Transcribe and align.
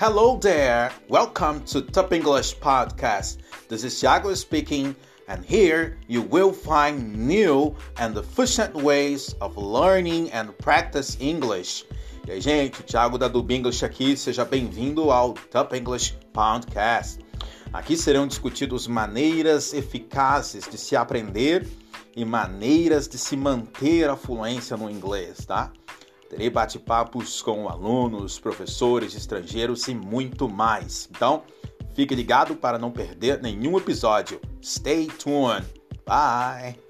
Hello 0.00 0.38
there. 0.38 0.90
Welcome 1.10 1.62
to 1.66 1.82
Top 1.82 2.14
English 2.14 2.56
Podcast. 2.56 3.36
This 3.68 3.84
is 3.84 3.92
Thiago 3.96 4.34
speaking, 4.34 4.96
and 5.28 5.44
here 5.44 5.98
you 6.08 6.22
will 6.22 6.54
find 6.54 7.14
new 7.28 7.76
and 7.98 8.16
efficient 8.16 8.74
ways 8.74 9.34
of 9.42 9.58
learning 9.58 10.32
and 10.32 10.56
practice 10.56 11.18
English. 11.20 11.84
E 12.26 12.30
aí, 12.30 12.40
gente, 12.40 12.82
Thiago 12.82 13.18
da 13.18 13.28
Dub 13.28 13.50
English 13.50 13.84
aqui. 13.84 14.16
Seja 14.16 14.42
bem-vindo 14.42 15.10
ao 15.10 15.34
Top 15.50 15.76
English 15.76 16.16
Podcast. 16.32 17.22
Aqui 17.70 17.94
serão 17.94 18.26
discutidos 18.26 18.86
maneiras 18.86 19.74
eficazes 19.74 20.66
de 20.66 20.78
se 20.78 20.96
aprender 20.96 21.68
e 22.16 22.24
maneiras 22.24 23.06
de 23.06 23.18
se 23.18 23.36
manter 23.36 24.08
a 24.08 24.16
fluência 24.16 24.78
no 24.78 24.88
inglês, 24.88 25.44
tá? 25.44 25.70
Terei 26.30 26.48
bate-papos 26.48 27.42
com 27.42 27.68
alunos, 27.68 28.38
professores 28.38 29.16
estrangeiros 29.16 29.88
e 29.88 29.94
muito 29.94 30.48
mais. 30.48 31.08
Então, 31.10 31.42
fique 31.92 32.14
ligado 32.14 32.54
para 32.54 32.78
não 32.78 32.92
perder 32.92 33.42
nenhum 33.42 33.76
episódio. 33.76 34.40
Stay 34.62 35.08
tuned. 35.08 35.66
Bye! 36.06 36.89